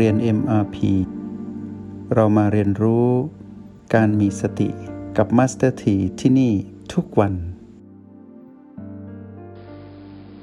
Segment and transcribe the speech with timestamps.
[0.00, 0.76] เรียน MRP
[2.14, 3.08] เรามาเรียนรู้
[3.94, 4.68] การมีสติ
[5.16, 6.52] กับ Master T ที่ที่นี่
[6.94, 7.34] ทุกวัน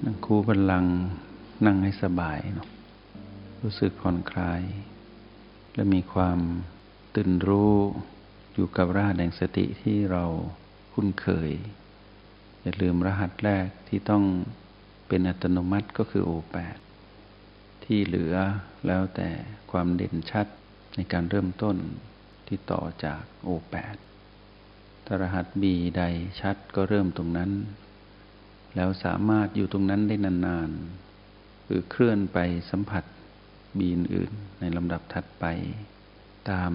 [0.04, 0.86] นั่งคูบันลัง
[1.66, 2.70] นั่งให้สบายเนาะ
[3.62, 4.62] รู้สึกผ่อนคลาย
[5.74, 6.40] และมีความ
[7.16, 7.76] ตื่นรู้
[8.54, 10.24] อยู่กับรหัสแห่งสติที่เรา
[10.94, 11.52] คุ้นเคย
[12.62, 14.24] อย่าลืมรหัสแรกที่ต้อง
[15.08, 16.78] เป็นอัตโนมัติก็คือ O8
[17.84, 18.36] ที่เหลือ
[18.88, 19.30] แล้วแต่
[19.72, 20.48] ความเด่นชัด
[20.96, 21.78] ในการเริ่มต้น
[22.48, 23.98] ที่ต่อจาก O8
[25.06, 25.64] ถ้ารหัส B
[25.98, 26.04] ใด
[26.42, 27.52] ชัดก็เริ่มตรงนั้น
[28.76, 32.38] แล้วสามารถอยู่ตรงนั้นได้นานๆหรือเคลื่อนไป
[32.72, 33.04] สัมผัส
[33.78, 35.46] บีอื่นในลำดับถัดไป
[36.50, 36.74] ตาม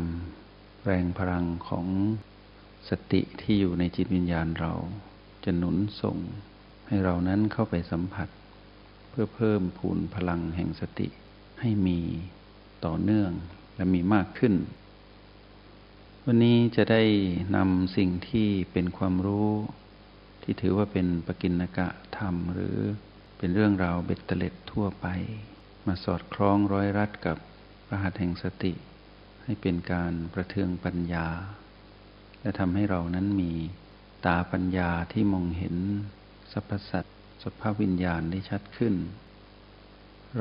[0.84, 1.87] แรงพลังของ
[2.88, 4.73] สติที่อยู่ในจิตวิญญาณเรา
[5.45, 6.18] จะหนุนส่ง
[6.88, 8.29] ให้เรานั้นเข้าไปสัมผัส
[9.10, 11.09] เพื่อเพิ่มพูนพลังแห่งสติ
[11.60, 12.01] ให้มี
[12.85, 13.30] ต่อเนื่อง
[13.76, 14.54] และมีมากขึ้น
[16.24, 17.02] วันนี้จะได้
[17.57, 19.51] นำสิ่งที่เป็นความรู้
[20.43, 22.76] ที่ถือว่าเป็นปกิณกะธรรม หรือ
[23.38, 25.07] เป็นเรื่องราวเบ็ดเตล็ดทั่วไป
[25.87, 27.38] มาสอดคล้องร้อยรัดกับ
[27.91, 28.73] รหัสแห่งสติ
[29.45, 31.29] ให้เป็นการประเทืองปัญญา
[32.41, 33.52] และทำให้เรานั้นมี
[34.26, 35.76] ตาปัญญาที่มองเห็น
[36.52, 38.95] สรรพสัตว์สภาพวิญญาณได้ชัดขึ้น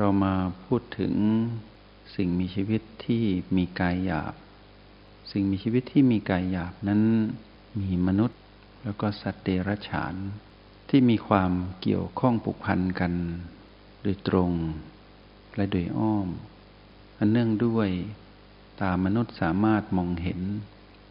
[0.00, 1.14] เรามาพูดถึง
[2.16, 3.24] สิ่งมีชีวิตที่
[3.56, 4.34] มีกายหยาบ
[5.32, 7.02] สิ่งมีชีวิตที่มีกายหยาบนั้น
[7.80, 8.40] มีมนุษย์
[8.84, 10.14] แล้วก็สัตว์เดรัจฉาน
[10.88, 13.12] ที่มีความเกี่ยวข้องผูกพันกัน
[14.02, 14.50] โดยตรง
[15.56, 16.28] และโดยอ้อม
[17.18, 17.88] อันเนื่องด้วย
[18.82, 20.40] ตามนุษย์สามารถมองเห็น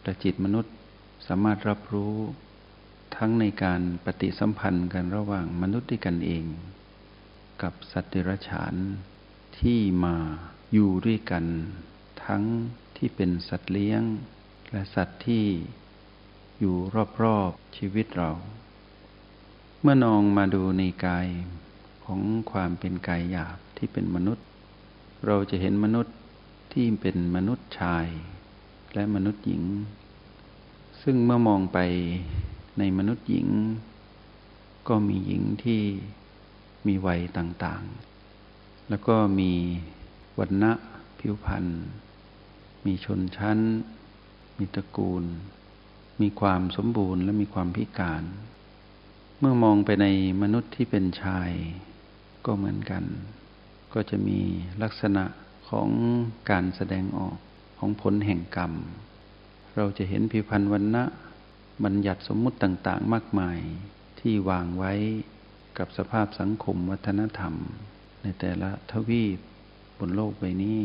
[0.04, 0.74] และจิตมนุษย์
[1.28, 2.16] สามารถรับรู้
[3.16, 6.46] ทั้งในการปฏิสัมพันธ์กันระหว่างมนุษย์ด้วยกันเอง
[7.66, 8.76] กับสัตว์เดรัจฉาน
[9.60, 10.16] ที่มา
[10.74, 11.46] อยู่ด้วยกัน
[12.26, 12.44] ทั้ง
[12.98, 14.02] ที่เป็นสัตว์เลี้ยง
[14.72, 15.46] และสัตว์ที่
[16.60, 16.76] อยู่
[17.24, 18.32] รอบๆชีวิตเรา
[19.82, 21.28] เมื่อนองมาดูในกาย
[22.06, 24.46] ของความเป็นกายหยาบที่เป็นมนุษย์
[25.26, 26.16] เราจะเห็นมนุษย์
[26.74, 28.08] ที่เป็นมนุษย์ชาย
[28.94, 29.64] และมนุษย์หญิง
[31.02, 31.80] ซึ่งเมื่อมองไป
[32.80, 33.48] ในมนุษย์หญิง
[34.88, 35.82] ก็มีหญิงที่
[36.88, 39.52] มีวัยต่างๆ แล้วก็มี
[40.40, 40.72] วันณะ
[41.20, 41.66] ผิวพรรณ
[42.86, 43.60] มีชนชั้น
[44.58, 45.24] มีตระกูล
[46.22, 48.24] มีความสมบูรณ์และมีความพิการ
[49.40, 50.06] เมื่อมองไปใน
[50.42, 51.52] มนุษย์ที่เป็นชาย
[52.46, 53.04] ก็เหมือนกัน
[53.94, 54.40] ก็จะมี
[54.84, 55.24] ลักษณะ
[55.70, 55.90] ของ
[56.50, 57.38] การแสดงออก
[57.78, 58.74] ของผลแห่งกรรม
[59.76, 61.04] เราจะเห็นผิวพรรณวันณะ
[61.84, 63.60] บัญญัติสมมุติต่างๆ มากมาย
[64.20, 64.94] ที่วางไว้
[65.78, 67.54] กับสภาพสังคมวัฒนธรรม
[68.24, 69.40] ในแต่ละทวีป
[70.00, 70.80] บนโลกใบนี้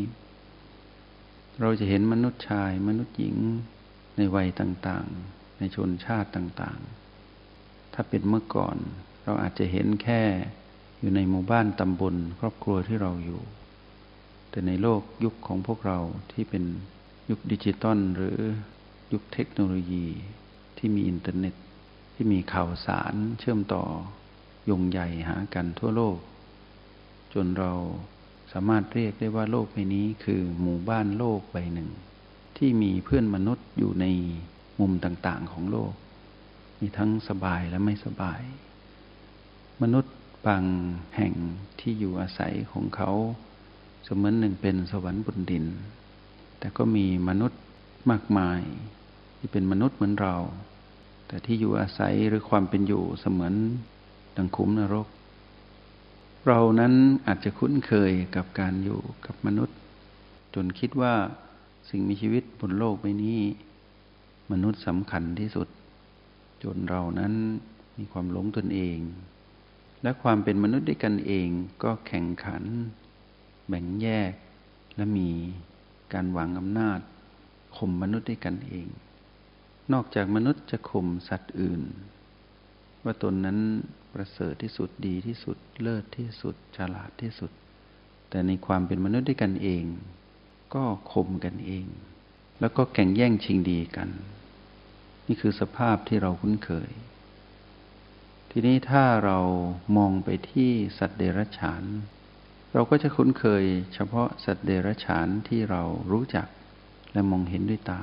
[1.61, 3.37] เราจะเห็นมนุษย์ชายมนุษย์หญิง
[4.17, 8.77] ในวัยต่างๆ ในชนชาติต่างๆ ถ้าเป็นเมื่อก่อน
[9.23, 10.21] เราอาจจะเห็นแค่
[10.99, 13.41] อยู่ในหมู่บ้านตำบลครอบครัวที่เราอยู่
[14.49, 15.99] แต่ในโลกยุคของพวกเรา
[16.31, 16.63] ที่เป็น
[17.29, 18.37] ยุคดิจิตอลหรือ
[19.13, 20.05] ยุคเทคโนโลยี
[20.77, 21.55] ที่มีอินเทอร์เน็ต
[22.13, 23.83] ที่มีข่าวสารเชื่อมต่อ
[24.69, 26.17] ยงใหญ่หากันทั่วโลก
[27.33, 27.73] จนเรา
[28.51, 31.89] สามารถเรียกได้ว่าโลกใบนี้คือหมู่บ้านโลกใบหนึ่ง
[32.57, 34.05] ที่มีเพื่อนมนุษย์อยู่ใน
[34.79, 35.93] มุมต่างๆของโลก
[36.79, 38.41] มีทั้งสบายและไม่สบาย
[39.81, 40.13] มนุษย์
[40.45, 40.63] บาง
[41.17, 41.33] แห่ง
[41.79, 43.11] ที่อยู่อาศัยของเขา
[44.05, 45.65] เสมือนหนึ่งเป็นสวรรค์บนดิน
[46.59, 47.61] แต่ก็มีมนุษย์
[48.11, 48.61] มากมาย
[49.37, 50.35] ที่เป็นมนุษย์เหมือนเรา
[51.27, 53.53] แต่ที่อยู่อาศัยหรือความเป็นอยู่เสมือน
[54.35, 55.07] ดังคุ้มนรก
[56.47, 56.93] เรานั้น
[57.27, 59.77] อาจจะคุ้นเคยกับการอยู่กับมนุษย์
[60.55, 61.13] จนคิดว่า
[61.89, 63.39] สิ่งมีชีวิตบนโลกใบนี้
[64.51, 65.67] มนุษย์สำคัญที่สุด
[66.63, 67.33] จนเรานั้น
[67.97, 68.97] มีความหลงตนเอง
[70.03, 71.47] และความเป็นมนุษย์ด้วยกันเอง
[71.83, 72.63] ก็แข่งขัน
[73.67, 74.31] แบ่งแยก
[74.95, 75.29] และมี
[76.13, 76.99] การหวังอำนาจ
[77.77, 78.87] ข่มมนุษย์ด้วยกันเอง
[79.93, 81.81] นอกจากมนุษย์จะข่มสัตว์อื่น
[83.03, 83.59] ว่าตนนั้น
[84.13, 87.51] ประเสริฐที่สุดดีที่สุด เลิศที่สุด ฉลาดที่สุด
[88.29, 89.83] แต่ในความเป็นมนุษย์ด้วยกันเอง
[90.73, 91.85] ก็ข่มกันเอง
[92.59, 94.09] แล้วก็แข่งแย่งชิงดีกัน
[95.27, 96.89] นี่คือสภาพที่เราคุ้นเคย
[98.51, 99.39] ทีนี้ถ้าเรา
[99.97, 100.69] มองไปที่
[100.99, 101.83] สัตว์เดรัจฉาน
[102.73, 103.63] เราก็จะคุ้นเคย
[103.93, 105.81] เฉพาะสัตว์เดรัจฉานที่เรา
[106.11, 106.47] รู้จัก
[107.13, 108.01] และมองเห็นด้วยตา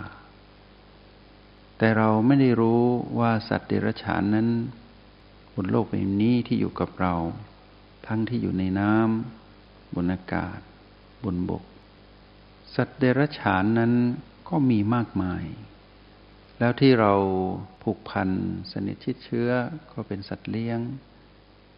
[1.78, 2.82] แต่เราไม่ได้รู้
[3.18, 4.48] ว่าสัตว์เดรัจฉานนั้น
[5.64, 7.14] นโลกใบนี้ที่อยู่กับเรา
[8.06, 10.58] ทั้งที่อยู่ในน้ำบนอากาศ
[11.24, 11.64] บนบก
[12.74, 13.92] สัตว์เดรัจฉานนั้น
[14.48, 15.44] ก็มีมากมาย
[16.58, 17.12] แล้วที่เรา
[17.82, 18.28] ผูกพัน
[18.72, 19.50] สนิทชิดเชื้อ
[19.92, 20.78] ก็เป็นสัตว์เลี้ยง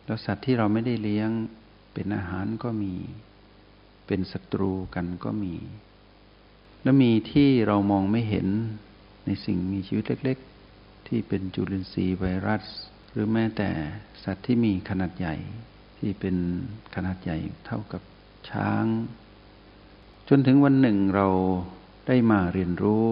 [0.05, 1.31] แล้วสัตว์ที่เราไม่ได้เลี้ยง
[1.93, 2.95] เป็นอาหารก็มี
[4.07, 5.55] เป็นศัตรูกันก็มี
[6.83, 8.49] แล้วมีที่เรามองไม่เห็น
[9.27, 10.39] ในสิ่งมีชีวิตเล็ก
[10.73, 12.65] ๆ ที่เป็นจุลินทรีย์ไวรัส
[13.13, 13.69] หรือแม้แต่
[14.25, 15.37] สัตว์ที่มีขนาดใหญ่
[15.99, 16.37] ที่เป็น
[16.95, 18.03] ขนาดใหญ่เท่ากับ
[18.51, 18.85] ช้าง
[20.29, 21.29] จนถึงวันหนึ่งเรา
[22.07, 23.07] ได้มาเรียนรู้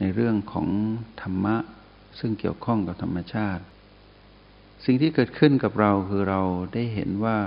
[0.00, 0.68] ในเรื่องของ
[1.20, 1.56] ธรรมะ
[2.18, 3.64] ซึ่งเกี่ยวข้องกับธรรมชาติ
[4.84, 6.40] สิ่งที่เกิดขึ้นกับเราคือเรา
[6.74, 7.38] ได้เห็นว่า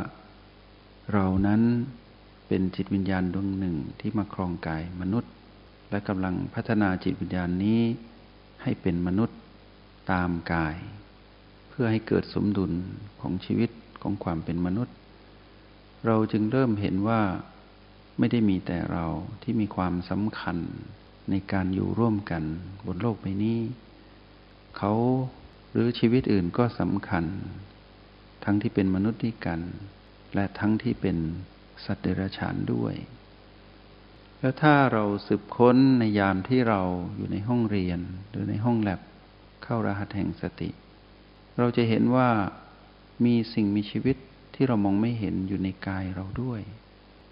[1.13, 1.61] เรานั้น
[2.47, 5.31] เป็นจิตวิญญาณดวงหนึ่งที่มาครองกายมนุษย์
[5.89, 7.81] และกำลังพัฒนาจิตวิญญาณนี้
[8.63, 9.37] ให้เป็นมนุษย์
[10.11, 10.75] ตามกาย
[11.77, 12.71] พื่อให้เกิดสมดุล
[13.21, 13.69] ของชีวิต
[14.01, 14.95] ของความเป็นมนุษย์
[16.05, 17.21] เราจึงเริ่มเห็นว่า
[18.19, 19.05] ไม่ได้มีแต่เรา
[19.43, 20.57] ที่มีความสำคัญ
[21.29, 22.43] ในการอยู่ร่วมกัน
[22.85, 23.59] บนโลกใบนี้
[24.77, 24.93] เขา
[25.71, 27.25] หรือชีวิตอื่นก็สำคัญ
[28.43, 29.59] ทั้งที่เป็นมนุษย์ด้วยกัน
[30.35, 31.17] และทั้งที่เป็น
[31.85, 32.95] สัตว์เดรัจฉานด้วย
[34.39, 36.81] แล้วถ้าเราสืบค้นในยามที่เรา
[37.17, 37.99] อยู่ในห้องเรียน
[38.29, 39.01] หรือในห้องแลบ
[39.63, 40.69] เข้ารหัสแห่งสติ
[41.57, 42.29] เราจะเห็นว่า
[43.25, 44.17] มีสิ่งมีชีวิต
[44.55, 46.61] ที่เรามองไม่เห็นอยู่ในกายเราด้วย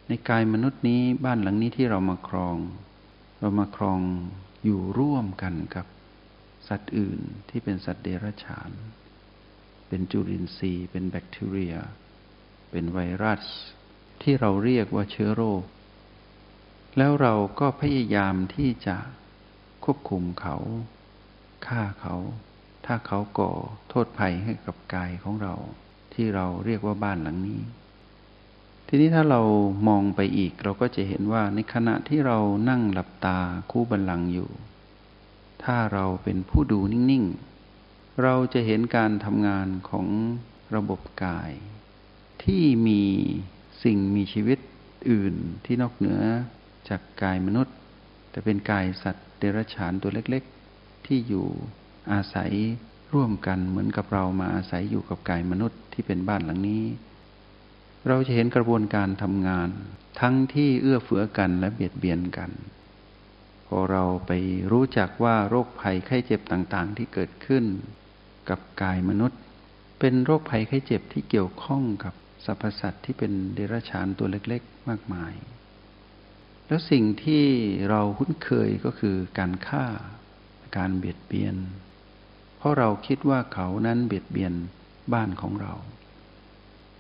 [0.10, 2.58] ในกายมนุษย์นี้บ้านหลังนี้ที่เรามาครอง
[3.40, 4.00] เรามาครอง
[4.64, 5.86] อยู่ร่วมกันกับ
[6.68, 8.72] สัตว์อื่นที่เป็นสัตว์เดรัจฉาน
[9.88, 11.76] เป็นจุลินทรีย์ เป็นแบคทีเรีย
[12.72, 13.44] เป็นไวรัส
[14.22, 15.64] ที่เราเรียกว่าเชื้อโรค
[16.98, 18.98] แล้วเราก็พยายามที่จะ
[19.84, 20.56] ควบคุมเขา
[21.68, 22.16] ฆ่าเขา
[22.86, 23.52] ถ้าเขาก่อ
[23.90, 25.54] โทษภัยให้กับกายของเรา
[26.14, 27.62] ที่เราเรียกว่าบ้านหลังนี้
[28.88, 29.42] ทีนี้ถ้าเรา
[29.88, 32.40] มองไปอีกเราก็จะเห็นว่าในขณะที่เรา
[32.70, 33.40] นั่งหลับตา
[33.72, 34.50] คู่บันลังอยู่
[35.64, 40.08] ถ้าเราเป็นผู้ดูนิ่งๆ เราจะเห็นการทำงานของ
[40.76, 41.52] ระบบกาย
[42.44, 43.02] ที่มี
[43.84, 44.60] สิ่งมีชีวิต
[45.10, 45.36] อื่น
[45.66, 46.22] ที่นอกเหนือ
[46.90, 47.76] จากกายมนุษย์
[48.32, 50.44] แต่เป็นกายสัตว์เดรัจฉานตัวเล็ก
[50.76, 51.48] ๆ ที่อยู่
[52.12, 52.52] อาศัย
[53.14, 56.84] ร่วมกันเหมือนกับเรามาอาศัยอยู่กับกายมนุษย์ที่เป็นบ้านหลังนี้
[58.08, 59.70] เราจะเห็นกระบวนการทำงาน
[60.20, 62.52] ทั้งที่เอื้อเฟื้อกันและเบียดเบียนกัน
[63.68, 64.32] พอเราไป
[64.72, 67.66] รู้จักว่าโรคภัยไข้เจ็บต่างๆ ที่เกิดขึ้น
[68.50, 69.40] กับกายมนุษย์
[70.00, 72.14] เป็นโรคภัยไข้เจ็บที่เกี่ยวข้องกับ
[72.46, 75.34] สรรพสัตว์ที่เป็นเดรัจฉานตัวเล็กๆ มากมาย
[76.68, 77.46] แล้วสิ่งที่
[77.90, 79.86] เราคุ้นเคยก็คือการฆ่า
[80.78, 81.56] การเบียดเบียน
[82.64, 84.54] ราะเราคิดว่าเขานั้นเบียดเบียน
[85.14, 85.74] บ้านของเรา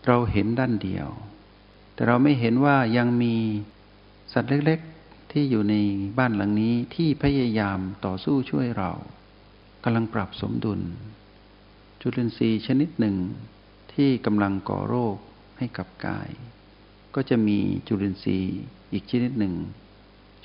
[0.07, 1.07] เราเห็นด้านเดียว
[1.93, 3.35] แต่เราไม่เห็นว่ายังมี
[4.33, 5.75] สัตว์เล็กๆ ที่อยู่ใน
[6.17, 8.91] บ้านหลังนี้ที่พยายามต่อสู้ช่วยเรา
[9.83, 10.81] กำลังปรับสมดุล
[12.01, 13.15] จุลินทรีย์ชนิดหนึ่ง
[13.93, 15.17] ที่กำลังก่อโรค
[15.57, 16.29] ให้กับกาย
[17.15, 17.57] ก็จะมี
[17.87, 18.57] จุลินทรีย์
[18.91, 19.53] อีกชนิดหนึ่ง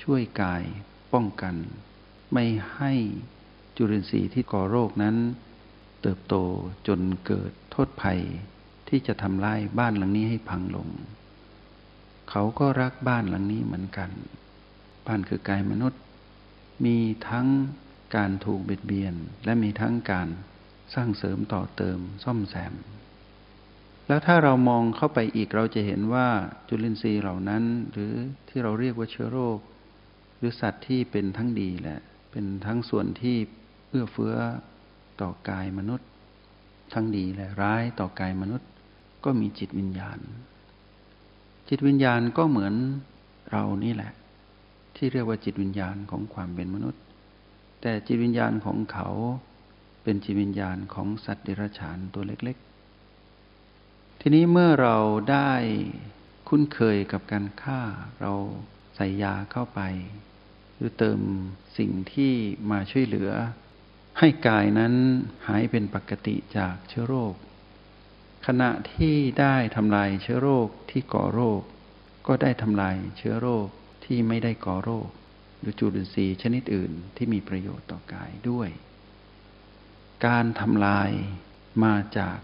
[0.03, 0.63] ช่วยกาย
[1.13, 1.55] ป้องกัน
[2.33, 2.93] ไม่ให้
[3.81, 5.15] จุลินทรีย์ที่ก่อโรคนั้น
[6.01, 6.35] เติบโต
[6.87, 8.19] จนเกิดโทษภัย
[8.89, 10.87] ที่จะทำลายบ้านหลังนี้ให้พังลง
[12.29, 14.09] เขาก็รักบ้านหลังนี้เหมือนกัน
[15.07, 16.01] บ้านคือกายมนุษย์
[16.85, 16.97] มี
[17.29, 17.47] ทั้ง
[18.15, 19.13] การถูกเบียดเบียน
[19.45, 20.27] และมีทั้งการ
[20.93, 22.73] สร้างเสริมต่อเติมซ่อมแซม
[24.07, 26.27] แล้วถ้าเรามองเข้าไปอีกเราจะเห็นว่า
[26.67, 28.13] จุลินทรีย์เหล่านั้น หรือ
[28.49, 29.59] ที่เราเรียกว่าเชื้อโรค
[30.37, 31.99] หรือสัตว์ที่เป็นทั้งดีแหละ
[32.31, 33.37] เป็นทั้งส่วนที่
[33.89, 34.35] เอื้อเฟื้อ
[35.21, 36.07] ต่อกายมนุษย์
[36.93, 38.69] ทั้งดีและร้ายต่อกายมนุษย์
[39.23, 40.19] ก็มีจิตวิญญาณ
[41.69, 42.73] จิตวิญญาณก็เหมือน
[43.51, 44.11] เรานี่แหละ
[44.95, 47.01] ที่เรียกว่าจิตวิญญาณของความเป็นมนุษย์
[47.81, 49.07] แต่จิตวิญญาณของเขา
[50.03, 54.97] เป็นจิตวิญญาณของสัตว์เดรัจฉานตัวเล็กๆ ทีนี้เมื่อเรา
[55.31, 55.51] ได้
[56.47, 57.81] คุ้นเคยกับการฆ่า
[58.21, 58.33] เรา
[58.95, 59.81] ใส่ยาเข้าไป
[60.75, 61.19] หรือเติม
[61.77, 62.31] สิ่งที่
[62.71, 63.31] มาช่วยเหลือ
[64.21, 64.93] ให้กายนั้น
[65.47, 67.35] หายเป็นปกติจากเชื้อโรค
[68.47, 71.61] ขณะที่ได้ทำลายเชื้อโรคที่ก่อโรค
[72.27, 73.67] ก็ได้ทำลายเชื้อโรค
[74.05, 75.07] ที่ไม่ได้ก่อโรค
[75.59, 78.69] หรือจุลินทรีย์ชนิดอื่นที่มีประโยชน์ต่อกายด้วย
[80.25, 81.09] การทำลาย
[81.83, 82.37] มาจาก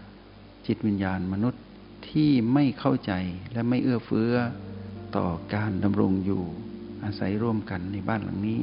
[0.66, 1.62] จิตวิญญาณมนุษย์
[2.10, 3.12] ที่ไม่เข้าใจ
[3.52, 4.32] และไม่เอื้อเฟื้อ
[5.16, 6.44] ต่อการดำรงอยู่
[7.04, 8.62] อาศัยร่วมกันในบ้านหลังนี้